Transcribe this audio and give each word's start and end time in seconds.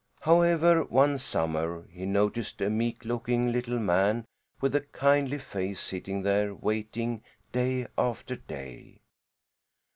However, 0.21 0.83
one 0.85 1.19
summer, 1.19 1.85
he 1.91 2.07
noticed 2.07 2.59
a 2.59 2.71
meek 2.71 3.05
looking 3.05 3.51
little 3.51 3.77
man 3.77 4.25
with 4.59 4.73
a 4.73 4.81
kindly 4.81 5.37
face 5.37 5.79
sitting 5.79 6.23
there 6.23 6.55
waiting 6.55 7.21
day 7.51 7.85
after 7.99 8.35
day. 8.35 8.97